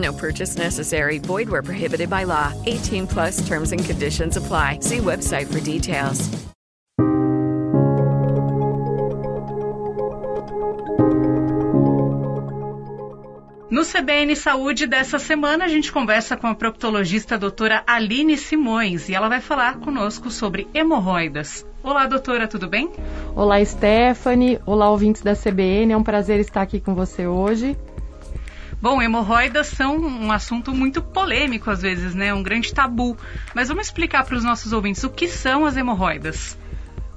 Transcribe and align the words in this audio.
No 0.00 0.12
purchase 0.12 0.56
necessary. 0.56 1.18
Void 1.18 1.48
where 1.48 1.62
prohibited 1.62 2.08
by 2.08 2.24
law. 2.24 2.52
18 2.66 3.06
plus 3.06 3.46
terms 3.46 3.72
and 3.72 3.84
conditions 3.84 4.36
apply. 4.36 4.80
See 4.82 4.98
website 4.98 5.52
for 5.52 5.60
details. 5.60 6.28
No 13.70 13.82
CBN 13.82 14.34
Saúde 14.34 14.86
dessa 14.86 15.18
semana, 15.18 15.64
a 15.64 15.68
gente 15.68 15.92
conversa 15.92 16.36
com 16.36 16.48
a 16.48 16.54
proctologista 16.54 17.38
doutora 17.38 17.84
Aline 17.86 18.36
Simões 18.36 19.08
e 19.08 19.14
ela 19.14 19.28
vai 19.28 19.40
falar 19.40 19.78
conosco 19.78 20.28
sobre 20.28 20.66
hemorroidas. 20.74 21.64
Olá, 21.82 22.06
doutora, 22.06 22.48
tudo 22.48 22.68
bem? 22.68 22.90
Olá, 23.34 23.64
Stephanie. 23.64 24.58
Olá, 24.66 24.90
ouvintes 24.90 25.22
da 25.22 25.36
CBN. 25.36 25.92
É 25.92 25.96
um 25.96 26.02
prazer 26.02 26.40
estar 26.40 26.62
aqui 26.62 26.80
com 26.80 26.94
você 26.94 27.26
hoje. 27.26 27.74
Bom, 28.82 29.02
hemorroidas 29.02 29.66
são 29.66 29.98
um 29.98 30.32
assunto 30.32 30.72
muito 30.72 31.02
polêmico 31.02 31.70
às 31.70 31.82
vezes, 31.82 32.14
né? 32.14 32.32
Um 32.32 32.42
grande 32.42 32.72
tabu. 32.72 33.14
Mas 33.54 33.68
vamos 33.68 33.86
explicar 33.86 34.24
para 34.24 34.36
os 34.36 34.42
nossos 34.42 34.72
ouvintes 34.72 35.04
o 35.04 35.10
que 35.10 35.28
são 35.28 35.66
as 35.66 35.76
hemorroidas. 35.76 36.56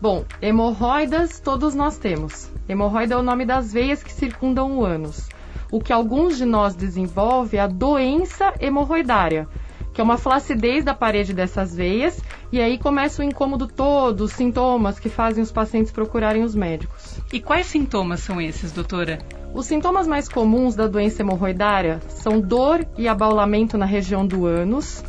Bom, 0.01 0.25
hemorroidas 0.41 1.39
todos 1.39 1.73
nós 1.73 1.97
temos. 1.97 2.51
Hemorroida 2.67 3.13
é 3.13 3.17
o 3.17 3.21
nome 3.21 3.45
das 3.45 3.71
veias 3.71 4.03
que 4.03 4.11
circundam 4.11 4.77
o 4.77 4.83
ânus. 4.83 5.29
O 5.71 5.79
que 5.79 5.93
alguns 5.93 6.37
de 6.37 6.43
nós 6.43 6.75
desenvolve 6.75 7.55
é 7.55 7.61
a 7.61 7.67
doença 7.67 8.53
hemorroidária, 8.59 9.47
que 9.93 10.01
é 10.01 10.03
uma 10.03 10.17
flacidez 10.17 10.83
da 10.83 10.93
parede 10.93 11.33
dessas 11.33 11.73
veias, 11.73 12.21
e 12.51 12.59
aí 12.59 12.77
começa 12.77 13.21
o 13.21 13.25
incômodo 13.25 13.67
todo, 13.67 14.25
os 14.25 14.33
sintomas 14.33 14.99
que 14.99 15.07
fazem 15.07 15.41
os 15.41 15.51
pacientes 15.51 15.93
procurarem 15.93 16.43
os 16.43 16.53
médicos. 16.53 17.21
E 17.31 17.39
quais 17.39 17.67
sintomas 17.67 18.19
são 18.19 18.41
esses, 18.41 18.73
doutora? 18.73 19.19
Os 19.53 19.67
sintomas 19.67 20.07
mais 20.07 20.27
comuns 20.27 20.73
da 20.75 20.87
doença 20.87 21.21
hemorroidária 21.21 22.01
são 22.07 22.41
dor 22.41 22.83
e 22.97 23.07
abaulamento 23.07 23.77
na 23.77 23.85
região 23.85 24.25
do 24.25 24.47
ânus, 24.47 25.03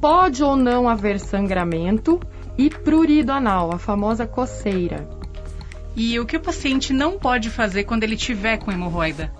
pode 0.00 0.42
ou 0.42 0.56
não 0.56 0.88
haver 0.88 1.20
sangramento 1.20 2.18
e 2.58 2.68
prurido 2.68 3.30
anal, 3.30 3.72
a 3.72 3.78
famosa 3.78 4.26
coceira. 4.26 5.08
E 5.94 6.18
o 6.18 6.26
que 6.26 6.36
o 6.36 6.40
paciente 6.40 6.92
não 6.92 7.20
pode 7.20 7.50
fazer 7.50 7.84
quando 7.84 8.02
ele 8.02 8.16
tiver 8.16 8.58
com 8.58 8.72
hemorroida? 8.72 9.32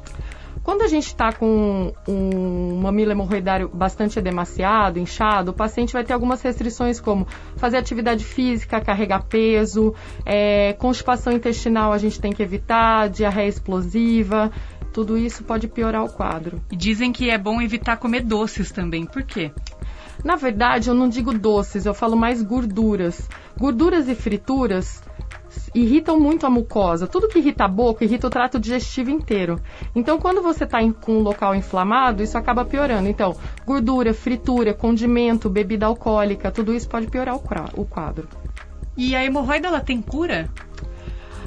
Quando 0.63 0.83
a 0.83 0.89
gente 0.89 1.07
está 1.07 1.33
com 1.33 1.93
um 2.09 2.77
mamilo 2.81 3.13
hemorroidário 3.13 3.69
bastante 3.69 4.19
edemaciado, 4.19 4.99
inchado, 4.99 5.51
o 5.51 5.55
paciente 5.55 5.93
vai 5.93 6.05
ter 6.05 6.13
algumas 6.13 6.41
restrições 6.41 7.01
como 7.01 7.27
fazer 7.57 7.77
atividade 7.77 8.25
física, 8.25 8.81
carregar 8.81 9.25
peso, 9.25 9.95
é, 10.25 10.73
constipação 10.75 11.33
intestinal 11.33 11.93
a 11.93 11.99
gente 11.99 12.21
tem 12.21 12.33
que 12.33 12.43
evitar, 12.43 13.09
diarreia 13.09 13.49
explosiva, 13.49 14.51
tudo 14.93 15.19
isso 15.19 15.43
pode 15.45 15.69
piorar 15.69 16.05
o 16.05 16.09
quadro. 16.09 16.63
E 16.71 16.77
dizem 16.77 17.13
que 17.13 17.29
é 17.29 17.37
bom 17.37 17.61
evitar 17.61 17.97
comer 17.97 18.23
doces 18.23 18.71
também, 18.71 19.05
por 19.05 19.23
quê? 19.23 19.51
Na 20.23 20.37
verdade, 20.37 20.89
eu 20.89 20.95
não 20.95 21.09
digo 21.09 21.37
doces, 21.37 21.85
eu 21.85 21.93
falo 21.93 22.17
mais 22.17 22.43
gorduras. 22.43 23.29
Gorduras 23.59 24.09
e 24.09 24.15
frituras 24.15 25.03
irritam 25.75 26.19
muito 26.19 26.47
a 26.47 26.51
mucosa. 26.51 27.07
Tudo 27.07 27.29
que 27.29 27.39
irrita 27.39 27.65
a 27.65 27.69
boca 27.69 28.05
irrita 28.05 28.27
o 28.27 28.31
trato 28.31 28.59
digestivo 28.59 29.11
inteiro. 29.11 29.61
Então, 29.95 30.19
quando 30.19 30.43
você 30.43 30.65
está 30.65 30.79
com 30.93 31.19
um 31.19 31.23
local 31.23 31.55
inflamado, 31.55 32.23
isso 32.23 32.39
acaba 32.39 32.65
piorando. 32.65 33.09
Então, 33.09 33.37
gordura, 33.67 34.15
fritura, 34.15 34.73
condimento, 34.73 35.51
bebida 35.51 35.87
alcoólica, 35.87 36.51
tudo 36.51 36.73
isso 36.73 36.89
pode 36.89 37.09
piorar 37.09 37.37
o 37.75 37.85
quadro. 37.85 38.29
E 38.97 39.17
a 39.17 39.25
hemorroida 39.25 39.67
ela 39.67 39.81
tem 39.81 40.01
cura? 40.01 40.49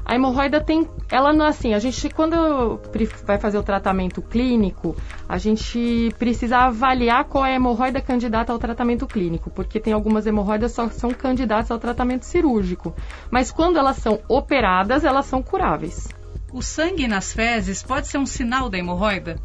A 0.07 0.15
hemorroida 0.15 0.61
tem, 0.61 0.87
ela 1.11 1.33
não 1.33 1.45
é 1.45 1.49
assim, 1.49 1.73
a 1.73 1.79
gente 1.79 2.09
quando 2.09 2.79
vai 3.25 3.37
fazer 3.37 3.57
o 3.57 3.63
tratamento 3.63 4.21
clínico, 4.21 4.95
a 5.27 5.37
gente 5.37 6.15
precisa 6.17 6.59
avaliar 6.59 7.25
qual 7.25 7.45
é 7.45 7.51
a 7.51 7.55
hemorroida 7.55 7.99
candidata 7.99 8.53
ao 8.53 8.57
tratamento 8.57 9.05
clínico, 9.05 9.49
porque 9.49 9.81
tem 9.81 9.91
algumas 9.91 10.25
hemorroidas 10.25 10.71
só 10.71 10.87
são 10.87 11.11
candidatas 11.11 11.71
ao 11.71 11.77
tratamento 11.77 12.23
cirúrgico, 12.23 12.95
mas 13.29 13.51
quando 13.51 13.77
elas 13.77 13.97
são 13.97 14.21
operadas, 14.29 15.03
elas 15.03 15.25
são 15.25 15.43
curáveis. 15.43 16.07
O 16.53 16.61
sangue 16.61 17.05
nas 17.05 17.33
fezes 17.33 17.83
pode 17.83 18.07
ser 18.07 18.17
um 18.17 18.25
sinal 18.25 18.69
da 18.69 18.77
hemorroida? 18.77 19.35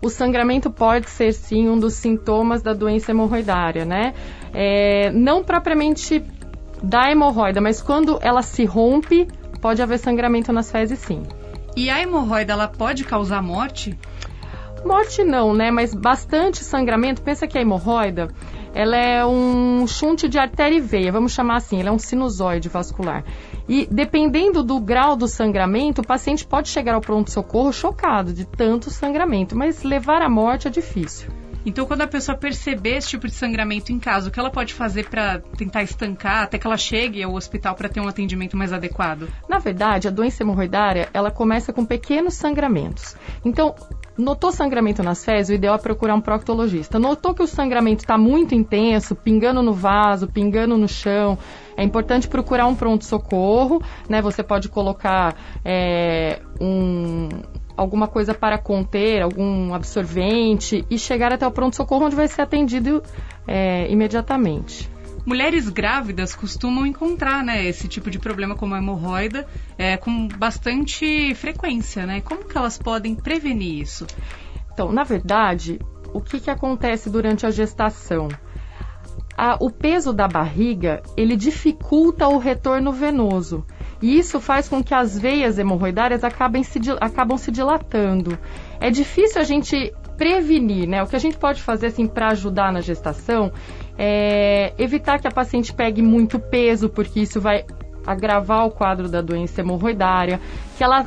O 0.00 0.08
sangramento 0.08 0.70
pode 0.70 1.10
ser 1.10 1.34
sim 1.34 1.68
um 1.68 1.78
dos 1.78 1.92
sintomas 1.92 2.62
da 2.62 2.72
doença 2.72 3.10
hemorroidária, 3.10 3.84
né? 3.84 4.14
É, 4.54 5.10
não 5.10 5.44
propriamente 5.44 6.24
da 6.82 7.10
hemorroida, 7.10 7.60
mas 7.60 7.82
quando 7.82 8.18
ela 8.22 8.40
se 8.40 8.64
rompe, 8.64 9.28
pode 9.60 9.82
haver 9.82 9.98
sangramento 9.98 10.52
nas 10.52 10.70
fezes 10.70 10.98
sim. 10.98 11.22
E 11.76 11.88
a 11.88 12.00
hemorroida 12.00 12.52
ela 12.52 12.68
pode 12.68 13.04
causar 13.04 13.42
morte? 13.42 13.96
Morte 14.84 15.22
não, 15.22 15.54
né? 15.54 15.70
Mas 15.70 15.94
bastante 15.94 16.64
sangramento. 16.64 17.22
Pensa 17.22 17.46
que 17.46 17.58
a 17.58 17.60
hemorroida, 17.60 18.28
ela 18.74 18.96
é 18.96 19.24
um 19.24 19.86
chunte 19.86 20.28
de 20.28 20.38
artéria 20.38 20.76
e 20.76 20.80
veia, 20.80 21.12
vamos 21.12 21.32
chamar 21.32 21.56
assim, 21.56 21.80
ela 21.80 21.90
é 21.90 21.92
um 21.92 21.98
sinusoide 21.98 22.68
vascular. 22.68 23.24
E 23.68 23.86
dependendo 23.90 24.62
do 24.62 24.80
grau 24.80 25.16
do 25.16 25.28
sangramento, 25.28 26.00
o 26.00 26.06
paciente 26.06 26.46
pode 26.46 26.68
chegar 26.68 26.94
ao 26.94 27.00
pronto-socorro 27.00 27.72
chocado 27.72 28.32
de 28.32 28.44
tanto 28.44 28.90
sangramento, 28.90 29.56
mas 29.56 29.82
levar 29.82 30.22
à 30.22 30.28
morte 30.28 30.66
é 30.66 30.70
difícil. 30.70 31.28
Então, 31.64 31.86
quando 31.86 32.02
a 32.02 32.06
pessoa 32.06 32.36
perceber 32.36 32.96
esse 32.96 33.08
tipo 33.08 33.26
de 33.26 33.34
sangramento 33.34 33.92
em 33.92 33.98
casa, 33.98 34.28
o 34.28 34.32
que 34.32 34.40
ela 34.40 34.50
pode 34.50 34.72
fazer 34.72 35.08
para 35.08 35.40
tentar 35.56 35.82
estancar 35.82 36.44
até 36.44 36.58
que 36.58 36.66
ela 36.66 36.76
chegue 36.76 37.22
ao 37.22 37.34
hospital 37.34 37.74
para 37.74 37.88
ter 37.88 38.00
um 38.00 38.08
atendimento 38.08 38.56
mais 38.56 38.72
adequado? 38.72 39.28
Na 39.48 39.58
verdade, 39.58 40.08
a 40.08 40.10
doença 40.10 40.42
hemorroidária, 40.42 41.08
ela 41.12 41.30
começa 41.30 41.72
com 41.72 41.84
pequenos 41.84 42.34
sangramentos. 42.34 43.16
Então, 43.44 43.74
Notou 44.20 44.52
sangramento 44.52 45.02
nas 45.02 45.24
fezes, 45.24 45.48
o 45.48 45.54
ideal 45.54 45.74
é 45.74 45.78
procurar 45.78 46.14
um 46.14 46.20
proctologista. 46.20 46.98
Notou 46.98 47.32
que 47.32 47.42
o 47.42 47.46
sangramento 47.46 48.02
está 48.02 48.18
muito 48.18 48.54
intenso, 48.54 49.14
pingando 49.14 49.62
no 49.62 49.72
vaso, 49.72 50.28
pingando 50.28 50.76
no 50.76 50.86
chão, 50.86 51.38
é 51.76 51.82
importante 51.82 52.28
procurar 52.28 52.66
um 52.66 52.74
pronto-socorro, 52.74 53.82
né? 54.08 54.20
Você 54.20 54.42
pode 54.42 54.68
colocar 54.68 55.34
é, 55.64 56.40
um, 56.60 57.28
alguma 57.80 58.06
coisa 58.06 58.34
para 58.34 58.58
conter, 58.58 59.22
algum 59.22 59.72
absorvente 59.72 60.84
e 60.90 60.98
chegar 60.98 61.32
até 61.32 61.46
o 61.46 61.50
pronto-socorro 61.50 62.04
onde 62.04 62.14
vai 62.14 62.28
ser 62.28 62.42
atendido 62.42 63.02
é, 63.48 63.90
imediatamente. 63.90 64.86
Mulheres 65.24 65.66
grávidas 65.70 66.34
costumam 66.34 66.84
encontrar 66.84 67.42
né, 67.42 67.64
esse 67.64 67.88
tipo 67.88 68.10
de 68.10 68.18
problema 68.18 68.54
como 68.54 68.74
a 68.74 68.78
hemorroida 68.78 69.46
é, 69.78 69.96
com 69.96 70.28
bastante 70.28 71.34
frequência, 71.34 72.04
né? 72.04 72.20
Como 72.20 72.44
que 72.44 72.56
elas 72.56 72.76
podem 72.76 73.14
prevenir 73.14 73.80
isso? 73.80 74.06
Então, 74.72 74.92
na 74.92 75.04
verdade, 75.04 75.78
o 76.12 76.20
que, 76.20 76.38
que 76.38 76.50
acontece 76.50 77.08
durante 77.08 77.46
a 77.46 77.50
gestação? 77.50 78.28
A, 79.36 79.56
o 79.58 79.70
peso 79.70 80.12
da 80.12 80.28
barriga, 80.28 81.02
ele 81.16 81.34
dificulta 81.34 82.28
o 82.28 82.36
retorno 82.36 82.92
venoso. 82.92 83.64
E 84.02 84.18
isso 84.18 84.40
faz 84.40 84.68
com 84.68 84.82
que 84.82 84.94
as 84.94 85.18
veias 85.18 85.58
hemorroidárias 85.58 86.24
acabem 86.24 86.62
se, 86.62 86.78
acabam 87.00 87.36
se 87.36 87.50
dilatando. 87.50 88.38
É 88.80 88.90
difícil 88.90 89.40
a 89.40 89.44
gente 89.44 89.92
prevenir, 90.16 90.88
né? 90.88 91.02
O 91.02 91.06
que 91.06 91.16
a 91.16 91.18
gente 91.18 91.36
pode 91.36 91.62
fazer 91.62 91.88
assim 91.88 92.06
para 92.06 92.28
ajudar 92.28 92.72
na 92.72 92.80
gestação 92.80 93.52
é 93.98 94.72
evitar 94.78 95.18
que 95.18 95.28
a 95.28 95.30
paciente 95.30 95.72
pegue 95.72 96.02
muito 96.02 96.38
peso, 96.38 96.88
porque 96.88 97.20
isso 97.20 97.40
vai 97.40 97.64
agravar 98.06 98.66
o 98.66 98.70
quadro 98.70 99.08
da 99.08 99.20
doença 99.20 99.60
hemorroidária, 99.60 100.40
que 100.76 100.82
ela 100.82 101.06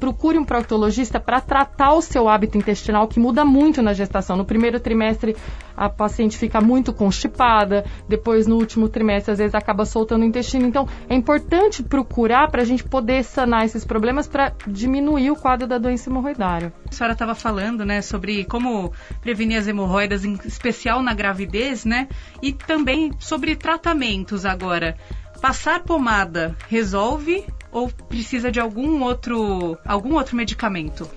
procure 0.00 0.38
um 0.38 0.44
proctologista 0.44 1.20
para 1.20 1.40
tratar 1.40 1.92
o 1.92 2.00
seu 2.00 2.28
hábito 2.28 2.56
intestinal, 2.56 3.06
que 3.06 3.20
muda 3.20 3.44
muito 3.44 3.82
na 3.82 3.92
gestação. 3.92 4.36
No 4.36 4.44
primeiro 4.46 4.80
trimestre, 4.80 5.36
a 5.76 5.88
paciente 5.88 6.38
fica 6.38 6.60
muito 6.60 6.92
constipada, 6.92 7.84
depois, 8.08 8.46
no 8.46 8.56
último 8.56 8.88
trimestre, 8.88 9.32
às 9.32 9.38
vezes 9.38 9.54
acaba 9.54 9.84
soltando 9.84 10.22
o 10.22 10.24
intestino. 10.24 10.66
Então, 10.66 10.88
é 11.08 11.14
importante 11.14 11.82
procurar 11.82 12.50
para 12.50 12.62
a 12.62 12.64
gente 12.64 12.82
poder 12.82 13.22
sanar 13.22 13.64
esses 13.66 13.84
problemas 13.84 14.26
para 14.26 14.52
diminuir 14.66 15.30
o 15.30 15.36
quadro 15.36 15.68
da 15.68 15.78
doença 15.78 16.08
hemorroidária. 16.08 16.72
A 16.88 16.92
senhora 16.92 17.12
estava 17.12 17.34
falando, 17.34 17.84
né, 17.84 18.00
sobre 18.00 18.44
como 18.44 18.92
prevenir 19.20 19.58
as 19.58 19.68
hemorroidas, 19.68 20.24
em 20.24 20.38
especial 20.44 21.02
na 21.02 21.12
gravidez, 21.12 21.84
né, 21.84 22.08
e 22.42 22.52
também 22.52 23.12
sobre 23.18 23.54
tratamentos 23.54 24.46
agora. 24.46 24.96
Passar 25.40 25.82
pomada 25.82 26.56
resolve 26.68 27.44
ou 27.72 27.88
precisa 27.88 28.50
de 28.50 28.60
algum 28.60 29.02
outro, 29.02 29.78
algum 29.84 30.14
outro 30.14 30.36
medicamento? 30.36 31.08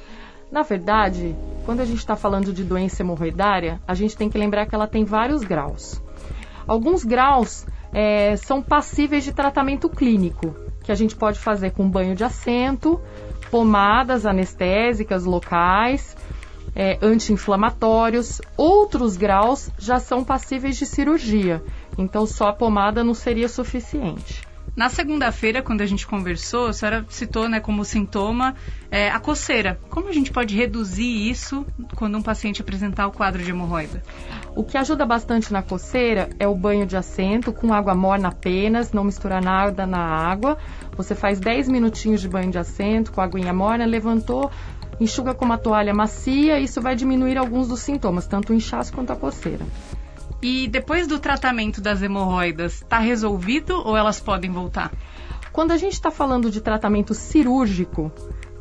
Na 0.52 0.62
verdade, 0.62 1.36
quando 1.66 1.80
a 1.80 1.86
gente 1.86 1.98
está 1.98 2.16
falando 2.16 2.54
de 2.54 2.64
doença 2.64 3.02
hemorroidária, 3.02 3.82
a 3.88 3.96
gente 3.96 4.16
tem 4.16 4.30
que 4.30 4.38
lembrar 4.38 4.68
que 4.68 4.76
ela 4.76 4.88
tem 4.88 5.04
vários 5.04 5.44
graus. 5.44 6.02
Alguns 6.68 7.04
graus 7.04 7.66
é, 7.92 8.36
são 8.36 8.62
passíveis 8.62 9.24
de 9.24 9.34
tratamento 9.34 9.90
clínico, 9.90 10.56
que 10.84 10.92
a 10.92 10.96
gente 10.96 11.16
pode 11.16 11.40
fazer 11.40 11.72
com 11.72 11.90
banho 11.90 12.16
de 12.16 12.24
assento, 12.24 13.02
pomadas 13.50 14.26
anestésicas 14.26 15.26
locais, 15.26 16.16
é, 16.76 16.98
anti-inflamatórios. 17.02 18.42
Outros 18.56 19.18
graus 19.18 19.72
já 19.78 20.00
são 20.00 20.24
passíveis 20.24 20.78
de 20.78 20.86
cirurgia, 20.86 21.64
então 21.98 22.26
só 22.26 22.50
a 22.50 22.54
pomada 22.54 23.04
não 23.04 23.14
seria 23.14 23.48
suficiente. 23.48 24.53
Na 24.76 24.90
segunda-feira, 24.90 25.62
quando 25.62 25.82
a 25.82 25.86
gente 25.86 26.08
conversou, 26.08 26.68
a 26.68 26.74
senhora 26.74 27.06
citou 27.08 27.48
né, 27.48 27.60
como 27.60 27.86
sintoma 27.86 28.56
é, 28.90 29.08
a 29.08 29.20
coceira. 29.20 29.80
Como 29.88 30.10
a 30.10 30.12
gente 30.12 30.32
pode 30.32 30.56
reduzir 30.56 31.30
isso 31.30 31.64
quando 31.96 32.18
um 32.18 32.24
paciente 32.24 32.60
apresentar 32.60 33.06
o 33.06 33.12
quadro 33.12 33.44
de 33.44 33.52
hemorroida? 33.52 34.02
O 34.56 34.64
que 34.64 34.76
ajuda 34.76 35.06
bastante 35.06 35.54
na 35.54 35.62
coceira 35.62 36.28
é 36.40 36.48
o 36.48 36.56
banho 36.56 36.88
de 36.88 36.98
assento 36.98 37.54
com 37.54 37.72
água 37.72 37.94
morna 37.94 38.30
apenas, 38.30 38.92
não 38.92 39.04
misturar 39.04 39.44
nada 39.44 39.86
na 39.86 40.00
água. 40.00 40.58
Você 40.98 41.14
faz 41.14 41.40
10 41.40 41.70
minutinhos 41.70 42.20
de 42.20 42.28
banho 42.28 42.50
de 42.50 42.58
assento 42.58 43.12
com 43.12 43.22
aguinha 43.22 43.54
morna, 43.54 43.86
levantou, 43.86 44.50
enxuga 45.00 45.36
com 45.36 45.46
uma 45.46 45.58
toalha 45.58 45.94
macia, 45.94 46.60
isso 46.60 46.82
vai 46.82 46.96
diminuir 46.96 47.38
alguns 47.38 47.68
dos 47.68 47.82
sintomas, 47.82 48.26
tanto 48.26 48.52
o 48.52 48.56
inchaço 48.56 48.92
quanto 48.92 49.14
a 49.14 49.16
coceira. 49.16 49.64
E 50.44 50.68
depois 50.68 51.08
do 51.08 51.20
tratamento 51.20 51.80
das 51.80 52.02
hemorroidas, 52.02 52.74
está 52.74 53.00
resolvido 53.00 53.82
ou 53.82 53.96
elas 53.96 54.20
podem 54.20 54.52
voltar? 54.52 54.92
Quando 55.54 55.72
a 55.72 55.78
gente 55.78 55.94
está 55.94 56.12
falando 56.12 56.52
de 56.52 56.60
tratamento 56.60 57.14
cirúrgico, 57.14 58.12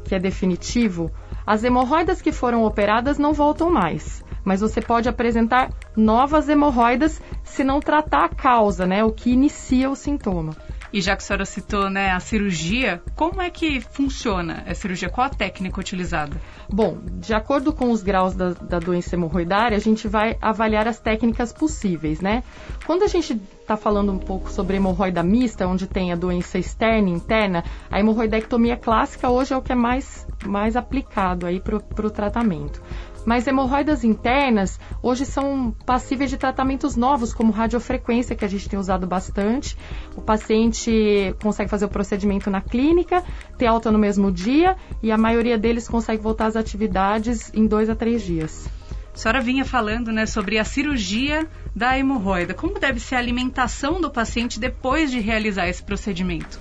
que 0.05 0.15
é 0.15 0.19
definitivo, 0.21 1.11
as 1.45 1.65
hemorroidas 1.65 2.23
que 2.23 2.31
foram 2.31 2.63
operadas 2.65 3.19
não 3.19 3.33
voltam 3.33 3.69
mais. 3.69 4.25
Mas 4.45 4.61
você 4.61 4.81
pode 4.81 5.09
apresentar 5.09 5.71
novas 5.97 6.49
hemorroidas 6.49 7.21
se 7.43 7.65
não 7.65 7.81
tratar 7.81 8.27
a 8.27 8.29
causa, 8.29 8.87
né? 8.87 9.03
O 9.03 9.11
que 9.11 9.31
inicia 9.31 9.91
o 9.91 9.97
sintoma. 9.97 10.57
E 10.93 11.01
já 11.01 11.17
que 11.17 11.23
a 11.23 11.27
senhora 11.27 11.45
citou 11.47 11.89
né, 11.89 12.11
a 12.11 12.21
cirurgia, 12.21 13.03
como 13.17 13.41
é 13.41 13.49
que 13.49 13.81
funciona 13.81 14.63
a 14.67 14.75
cirurgia? 14.75 15.09
Qual 15.09 15.27
a 15.27 15.31
técnica 15.31 15.81
utilizada? 15.81 16.37
Bom, 16.69 16.99
de 17.19 17.33
acordo 17.33 17.73
com 17.73 17.91
os 17.91 18.03
graus 18.03 18.35
da, 18.35 18.51
da 18.51 18.79
doença 18.79 19.15
hemorroidária, 19.15 19.77
a 19.77 19.81
gente 19.81 20.07
vai 20.07 20.37
avaliar 20.41 20.87
as 20.87 20.99
técnicas 20.99 21.53
possíveis, 21.53 22.21
né? 22.21 22.43
Quando 22.85 23.05
a 23.05 23.07
gente 23.07 23.41
está 23.61 23.77
falando 23.77 24.13
um 24.13 24.19
pouco 24.19 24.51
sobre 24.51 24.77
hemorroida 24.77 25.23
mista, 25.23 25.67
onde 25.67 25.87
tem 25.87 26.13
a 26.13 26.17
doença 26.17 26.59
externa 26.59 27.09
e 27.09 27.13
interna, 27.13 27.65
a 27.91 27.99
hemorroidectomia 27.99 28.77
clássica 28.77 29.31
hoje 29.31 29.55
é 29.55 29.57
o 29.57 29.63
que 29.63 29.73
é 29.73 29.77
mais, 29.77 30.27
mais 30.45 30.77
aplicado 30.77 31.47
aí 31.47 31.59
para 31.59 32.07
o 32.07 32.11
tratamento. 32.11 32.83
Mas 33.25 33.47
hemorroidas 33.47 34.03
internas 34.03 34.81
hoje 35.01 35.25
são 35.25 35.75
passíveis 35.87 36.31
de 36.31 36.37
tratamentos 36.37 36.97
novos, 36.97 37.33
como 37.33 37.53
radiofrequência, 37.53 38.35
que 38.35 38.45
a 38.45 38.49
gente 38.49 38.69
tem 38.69 38.79
usado 38.79 39.07
bastante. 39.07 39.77
O 40.17 40.21
paciente 40.21 41.35
consegue 41.43 41.71
fazer 41.71 41.85
o 41.85 41.89
procedimento 41.89 42.51
na 42.51 42.61
clínica, 42.61 43.23
ter 43.57 43.67
alta 43.67 43.93
no 43.93 43.99
mesmo 43.99 44.33
dia 44.33 44.77
e 45.03 45.13
a 45.13 45.17
maioria 45.17 45.57
deles 45.57 45.89
consegue 45.89 46.23
voltar 46.23 46.47
às 46.47 46.57
atividades 46.57 47.53
em 47.55 47.67
dois 47.67 47.89
a 47.89 47.95
três 47.95 48.23
dias. 48.23 48.69
A 49.15 49.19
senhora 49.19 49.41
vinha 49.43 49.65
falando 49.65 50.11
né, 50.11 50.25
sobre 50.25 50.59
a 50.59 50.65
cirurgia 50.65 51.47
da 51.77 51.99
hemorroida. 51.99 52.55
Como 52.55 52.79
deve 52.79 52.99
ser 52.99 53.17
a 53.17 53.19
alimentação 53.19 54.01
do 54.01 54.11
paciente 54.11 54.59
depois 54.59 55.11
de 55.11 55.21
realizar 55.21 55.69
esse 55.69 55.83
procedimento? 55.83 56.59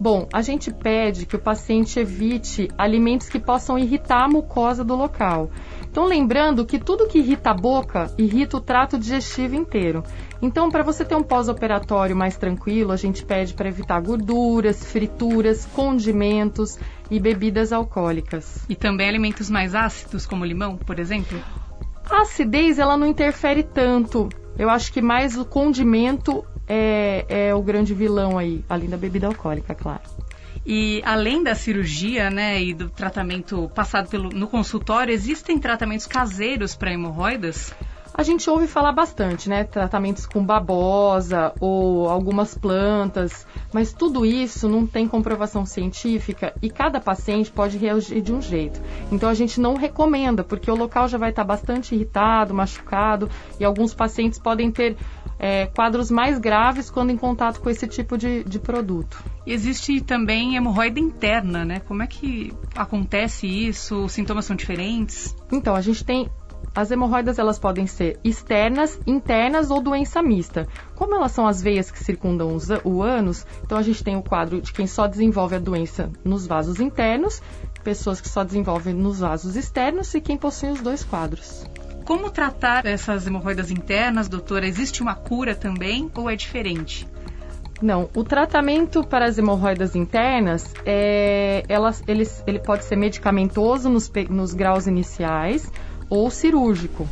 Bom, 0.00 0.26
a 0.32 0.42
gente 0.42 0.72
pede 0.72 1.26
que 1.26 1.36
o 1.36 1.38
paciente 1.38 2.00
evite 2.00 2.68
alimentos 2.76 3.28
que 3.28 3.38
possam 3.38 3.78
irritar 3.78 4.24
a 4.24 4.28
mucosa 4.28 4.82
do 4.82 4.96
local. 4.96 5.48
Então, 5.92 6.06
lembrando 6.06 6.64
que 6.64 6.78
tudo 6.78 7.06
que 7.06 7.18
irrita 7.18 7.50
a 7.50 7.54
boca 7.54 8.10
irrita 8.16 8.56
o 8.56 8.60
trato 8.62 8.98
digestivo 8.98 9.54
inteiro. 9.54 10.02
Então, 10.40 10.70
para 10.70 10.82
você 10.82 11.04
ter 11.04 11.14
um 11.14 11.22
pós-operatório 11.22 12.16
mais 12.16 12.34
tranquilo, 12.34 12.92
a 12.92 12.96
gente 12.96 13.22
pede 13.22 13.52
para 13.52 13.68
evitar 13.68 14.00
gorduras, 14.00 14.82
frituras, 14.82 15.66
condimentos 15.66 16.78
e 17.10 17.20
bebidas 17.20 17.74
alcoólicas. 17.74 18.64
E 18.70 18.74
também 18.74 19.06
alimentos 19.06 19.50
mais 19.50 19.74
ácidos, 19.74 20.24
como 20.24 20.46
limão, 20.46 20.78
por 20.78 20.98
exemplo? 20.98 21.38
A 22.08 22.22
acidez, 22.22 22.78
ela 22.78 22.96
não 22.96 23.06
interfere 23.06 23.62
tanto. 23.62 24.30
Eu 24.58 24.70
acho 24.70 24.90
que 24.94 25.02
mais 25.02 25.36
o 25.36 25.44
condimento 25.44 26.42
é, 26.66 27.26
é 27.28 27.54
o 27.54 27.60
grande 27.60 27.92
vilão 27.92 28.38
aí, 28.38 28.64
além 28.66 28.88
da 28.88 28.96
bebida 28.96 29.26
alcoólica, 29.26 29.74
claro. 29.74 30.00
E 30.64 31.02
além 31.04 31.42
da 31.42 31.54
cirurgia, 31.54 32.30
né, 32.30 32.62
e 32.62 32.72
do 32.72 32.88
tratamento 32.88 33.70
passado 33.74 34.08
pelo, 34.08 34.28
no 34.30 34.46
consultório, 34.46 35.12
existem 35.12 35.58
tratamentos 35.58 36.06
caseiros 36.06 36.76
para 36.76 36.92
hemorroidas? 36.92 37.74
A 38.14 38.22
gente 38.22 38.48
ouve 38.50 38.66
falar 38.66 38.92
bastante, 38.92 39.48
né? 39.48 39.64
Tratamentos 39.64 40.26
com 40.26 40.44
babosa 40.44 41.54
ou 41.58 42.10
algumas 42.10 42.54
plantas, 42.54 43.46
mas 43.72 43.94
tudo 43.94 44.26
isso 44.26 44.68
não 44.68 44.86
tem 44.86 45.08
comprovação 45.08 45.64
científica 45.64 46.52
e 46.60 46.68
cada 46.68 47.00
paciente 47.00 47.50
pode 47.50 47.78
reagir 47.78 48.20
de 48.20 48.30
um 48.30 48.42
jeito. 48.42 48.78
Então 49.10 49.30
a 49.30 49.34
gente 49.34 49.58
não 49.58 49.76
recomenda, 49.76 50.44
porque 50.44 50.70
o 50.70 50.76
local 50.76 51.08
já 51.08 51.16
vai 51.16 51.30
estar 51.30 51.42
bastante 51.42 51.94
irritado, 51.94 52.52
machucado 52.52 53.30
e 53.58 53.64
alguns 53.64 53.94
pacientes 53.94 54.38
podem 54.38 54.70
ter 54.70 54.94
é, 55.42 55.66
quadros 55.66 56.08
mais 56.08 56.38
graves 56.38 56.88
quando 56.88 57.10
em 57.10 57.16
contato 57.16 57.60
com 57.60 57.68
esse 57.68 57.88
tipo 57.88 58.16
de, 58.16 58.44
de 58.44 58.60
produto. 58.60 59.22
Existe 59.44 60.00
também 60.00 60.54
hemorroida 60.54 61.00
interna, 61.00 61.64
né? 61.64 61.80
Como 61.80 62.00
é 62.00 62.06
que 62.06 62.54
acontece 62.76 63.48
isso? 63.48 64.04
Os 64.04 64.12
sintomas 64.12 64.44
são 64.44 64.54
diferentes? 64.54 65.34
Então, 65.50 65.74
a 65.74 65.80
gente 65.80 66.04
tem 66.04 66.30
as 66.74 66.90
hemorroidas 66.90 67.40
elas 67.40 67.58
podem 67.58 67.88
ser 67.88 68.18
externas, 68.22 68.98
internas 69.04 69.70
ou 69.70 69.82
doença 69.82 70.22
mista. 70.22 70.66
Como 70.94 71.14
elas 71.14 71.32
são 71.32 71.46
as 71.46 71.60
veias 71.60 71.90
que 71.90 72.02
circundam 72.02 72.54
os, 72.54 72.68
o 72.84 73.02
ânus, 73.02 73.44
então 73.64 73.76
a 73.76 73.82
gente 73.82 74.02
tem 74.02 74.16
o 74.16 74.22
quadro 74.22 74.60
de 74.60 74.72
quem 74.72 74.86
só 74.86 75.08
desenvolve 75.08 75.56
a 75.56 75.58
doença 75.58 76.10
nos 76.24 76.46
vasos 76.46 76.80
internos, 76.80 77.42
pessoas 77.82 78.20
que 78.20 78.28
só 78.28 78.44
desenvolvem 78.44 78.94
nos 78.94 79.18
vasos 79.18 79.56
externos 79.56 80.14
e 80.14 80.20
quem 80.20 80.38
possui 80.38 80.70
os 80.70 80.80
dois 80.80 81.02
quadros. 81.02 81.66
Como 82.04 82.30
tratar 82.30 82.86
essas 82.86 83.26
hemorroidas 83.26 83.70
internas, 83.70 84.28
doutora? 84.28 84.66
Existe 84.66 85.02
uma 85.02 85.14
cura 85.14 85.54
também 85.54 86.10
ou 86.14 86.28
é 86.28 86.36
diferente? 86.36 87.06
Não, 87.80 88.08
o 88.14 88.22
tratamento 88.22 89.02
para 89.02 89.26
as 89.26 89.38
hemorroidas 89.38 89.96
internas, 89.96 90.72
é, 90.86 91.64
elas, 91.68 92.02
ele, 92.06 92.28
ele 92.46 92.60
pode 92.60 92.84
ser 92.84 92.96
medicamentoso 92.96 93.88
nos, 93.88 94.10
nos 94.30 94.54
graus 94.54 94.86
iniciais 94.86 95.70
ou 96.08 96.30
cirúrgico. 96.30 97.08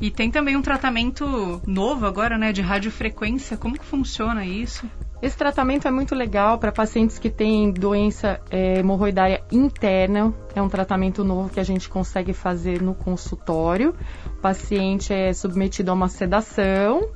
E 0.00 0.10
tem 0.10 0.30
também 0.30 0.56
um 0.56 0.62
tratamento 0.62 1.60
novo 1.66 2.06
agora, 2.06 2.36
né, 2.36 2.52
de 2.52 2.60
radiofrequência. 2.60 3.56
Como 3.56 3.78
que 3.78 3.84
funciona 3.84 4.44
isso? 4.44 4.88
Esse 5.22 5.36
tratamento 5.36 5.86
é 5.86 5.90
muito 5.92 6.16
legal 6.16 6.58
para 6.58 6.72
pacientes 6.72 7.16
que 7.16 7.30
têm 7.30 7.70
doença 7.70 8.40
é, 8.50 8.80
hemorroidária 8.80 9.40
interna. 9.52 10.34
É 10.52 10.60
um 10.60 10.68
tratamento 10.68 11.22
novo 11.22 11.48
que 11.48 11.60
a 11.60 11.62
gente 11.62 11.88
consegue 11.88 12.32
fazer 12.32 12.82
no 12.82 12.92
consultório. 12.92 13.94
O 14.26 14.40
paciente 14.40 15.12
é 15.12 15.32
submetido 15.32 15.92
a 15.92 15.94
uma 15.94 16.08
sedação 16.08 17.08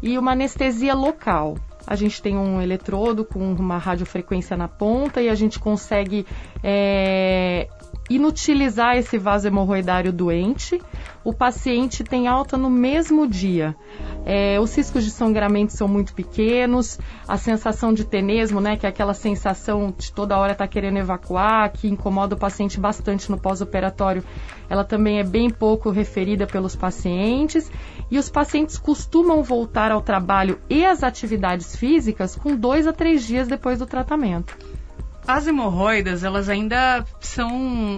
e 0.00 0.16
uma 0.16 0.32
anestesia 0.32 0.94
local. 0.94 1.58
A 1.86 1.94
gente 1.94 2.22
tem 2.22 2.38
um 2.38 2.58
eletrodo 2.62 3.22
com 3.22 3.52
uma 3.52 3.76
radiofrequência 3.76 4.56
na 4.56 4.66
ponta 4.66 5.20
e 5.20 5.28
a 5.28 5.34
gente 5.34 5.58
consegue 5.58 6.24
é, 6.62 7.68
inutilizar 8.14 8.96
esse 8.96 9.18
vaso 9.18 9.46
hemorroidário 9.46 10.12
doente. 10.12 10.80
O 11.24 11.32
paciente 11.32 12.02
tem 12.02 12.26
alta 12.26 12.56
no 12.56 12.68
mesmo 12.68 13.28
dia. 13.28 13.76
É, 14.24 14.58
os 14.60 14.74
riscos 14.76 15.04
de 15.04 15.10
sangramento 15.10 15.72
são 15.72 15.86
muito 15.86 16.14
pequenos, 16.14 16.98
a 17.26 17.36
sensação 17.36 17.92
de 17.92 18.04
tenesmo, 18.04 18.60
né, 18.60 18.76
que 18.76 18.86
é 18.86 18.88
aquela 18.88 19.14
sensação 19.14 19.94
de 19.96 20.12
toda 20.12 20.36
hora 20.36 20.52
estar 20.52 20.66
tá 20.66 20.68
querendo 20.68 20.98
evacuar, 20.98 21.70
que 21.72 21.88
incomoda 21.88 22.34
o 22.34 22.38
paciente 22.38 22.78
bastante 22.78 23.30
no 23.30 23.38
pós-operatório, 23.38 24.24
ela 24.68 24.84
também 24.84 25.18
é 25.18 25.24
bem 25.24 25.50
pouco 25.50 25.90
referida 25.90 26.46
pelos 26.46 26.74
pacientes. 26.74 27.70
E 28.10 28.18
os 28.18 28.30
pacientes 28.30 28.78
costumam 28.78 29.42
voltar 29.42 29.92
ao 29.92 30.00
trabalho 30.00 30.58
e 30.68 30.84
às 30.84 31.02
atividades 31.02 31.76
físicas 31.76 32.36
com 32.36 32.56
dois 32.56 32.86
a 32.86 32.92
três 32.92 33.26
dias 33.26 33.48
depois 33.48 33.78
do 33.78 33.86
tratamento. 33.86 34.56
As 35.26 35.46
hemorroidas, 35.46 36.24
elas 36.24 36.48
ainda 36.48 37.04
são 37.20 37.50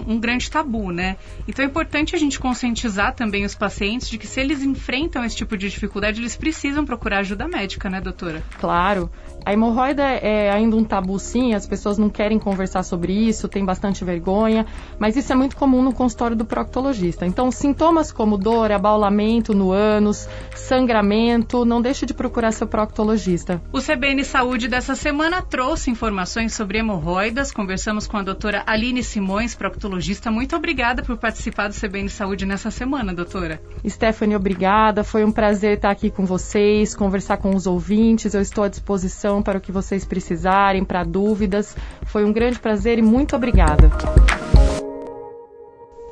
um 0.07 0.19
grande 0.19 0.49
tabu, 0.49 0.91
né? 0.91 1.17
Então 1.47 1.63
é 1.63 1.67
importante 1.67 2.15
a 2.15 2.19
gente 2.19 2.39
conscientizar 2.39 3.13
também 3.13 3.45
os 3.45 3.55
pacientes 3.55 4.09
de 4.09 4.17
que 4.17 4.27
se 4.27 4.39
eles 4.39 4.61
enfrentam 4.61 5.23
esse 5.23 5.35
tipo 5.35 5.57
de 5.57 5.69
dificuldade, 5.69 6.21
eles 6.21 6.35
precisam 6.35 6.85
procurar 6.85 7.19
ajuda 7.19 7.47
médica, 7.47 7.89
né, 7.89 7.99
doutora? 7.99 8.43
Claro. 8.59 9.09
A 9.45 9.53
hemorroida 9.53 10.03
é 10.03 10.49
ainda 10.51 10.75
um 10.75 10.83
tabu, 10.83 11.19
sim, 11.19 11.53
as 11.53 11.67
pessoas 11.67 11.99
não 11.99 12.09
querem 12.09 12.39
conversar 12.39 12.81
sobre 12.81 13.13
isso, 13.13 13.47
tem 13.47 13.63
bastante 13.63 14.03
vergonha, 14.03 14.65
mas 14.97 15.15
isso 15.15 15.31
é 15.31 15.35
muito 15.35 15.55
comum 15.55 15.83
no 15.83 15.93
consultório 15.93 16.35
do 16.35 16.45
proctologista. 16.45 17.27
Então, 17.27 17.51
sintomas 17.51 18.11
como 18.11 18.39
dor, 18.39 18.71
abaulamento 18.71 19.53
no 19.53 19.71
ânus, 19.71 20.27
sangramento, 20.55 21.63
não 21.63 21.79
deixe 21.79 22.07
de 22.07 22.13
procurar 22.13 22.51
seu 22.53 22.65
proctologista. 22.65 23.61
O 23.71 23.79
CBN 23.79 24.23
Saúde 24.23 24.67
dessa 24.67 24.95
semana 24.95 25.43
trouxe 25.43 25.91
informações 25.91 26.53
sobre 26.53 26.79
hemorroidas. 27.15 27.51
Conversamos 27.51 28.07
com 28.07 28.17
a 28.17 28.23
doutora 28.23 28.63
Aline 28.65 29.01
Simões, 29.01 29.55
proctologista. 29.55 30.29
Muito 30.29 30.55
obrigada 30.55 31.01
por 31.01 31.17
participar 31.17 31.69
do 31.69 31.73
CBN 31.73 32.09
Saúde 32.09 32.45
nessa 32.45 32.69
semana, 32.69 33.13
doutora. 33.13 33.61
Stephanie, 33.87 34.35
obrigada. 34.35 35.03
Foi 35.03 35.23
um 35.23 35.31
prazer 35.31 35.77
estar 35.77 35.91
aqui 35.91 36.09
com 36.09 36.25
vocês, 36.25 36.93
conversar 36.93 37.37
com 37.37 37.55
os 37.55 37.65
ouvintes. 37.65 38.33
Eu 38.33 38.41
estou 38.41 38.63
à 38.63 38.67
disposição 38.67 39.41
para 39.41 39.57
o 39.57 39.61
que 39.61 39.71
vocês 39.71 40.03
precisarem, 40.03 40.83
para 40.83 41.03
dúvidas. 41.03 41.75
Foi 42.05 42.25
um 42.25 42.33
grande 42.33 42.59
prazer 42.59 42.99
e 42.99 43.01
muito 43.01 43.35
obrigada. 43.35 43.89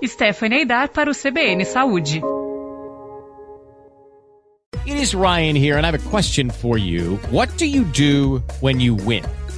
Stephanie 0.06 0.60
Eidar 0.60 0.90
para 0.90 1.10
o 1.10 1.14
CBN 1.14 1.66
Saúde. 1.66 2.22
It 4.86 4.98
is 4.98 5.16
Ryan 5.16 5.56
here, 5.56 5.78
and 5.78 5.86
I 5.86 5.92
have 5.92 5.96
a 5.96 6.10
question 6.10 6.50
for 6.50 6.78
you. 6.78 7.16
What 7.32 7.58
do 7.58 7.66
you 7.66 7.86
do 7.86 8.44
when 8.60 8.82
you 8.82 8.96
win? 8.96 9.24